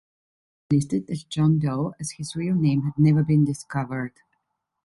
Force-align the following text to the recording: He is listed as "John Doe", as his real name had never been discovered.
He 0.71 0.77
is 0.77 0.85
listed 0.85 1.11
as 1.11 1.23
"John 1.25 1.59
Doe", 1.59 1.93
as 1.99 2.13
his 2.13 2.35
real 2.35 2.55
name 2.55 2.81
had 2.81 2.97
never 2.97 3.21
been 3.21 3.45
discovered. 3.45 4.13